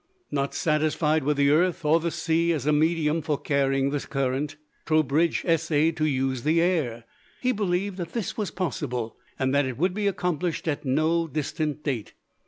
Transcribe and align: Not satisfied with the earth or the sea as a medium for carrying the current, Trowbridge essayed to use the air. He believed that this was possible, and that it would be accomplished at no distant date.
Not 0.31 0.55
satisfied 0.55 1.23
with 1.23 1.37
the 1.37 1.51
earth 1.51 1.85
or 1.85 1.99
the 1.99 2.09
sea 2.09 2.51
as 2.53 2.65
a 2.65 2.73
medium 2.73 3.21
for 3.21 3.37
carrying 3.37 3.91
the 3.91 3.99
current, 3.99 4.55
Trowbridge 4.87 5.45
essayed 5.45 5.95
to 5.97 6.07
use 6.07 6.41
the 6.41 6.59
air. 6.59 7.03
He 7.39 7.51
believed 7.51 7.97
that 7.97 8.13
this 8.13 8.35
was 8.35 8.49
possible, 8.49 9.15
and 9.37 9.53
that 9.53 9.67
it 9.67 9.77
would 9.77 9.93
be 9.93 10.07
accomplished 10.07 10.67
at 10.67 10.83
no 10.85 11.27
distant 11.27 11.83
date. 11.83 12.13